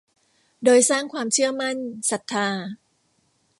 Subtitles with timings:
[0.63, 1.77] โดยสร้างความเชื่อมั่น
[2.09, 2.47] ศรัทธา